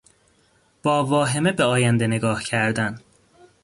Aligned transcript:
با 0.83 1.05
واهمه 1.05 1.51
به 1.51 1.63
آینده 1.63 2.07
نگاه 2.07 2.43
کردن 2.43 2.99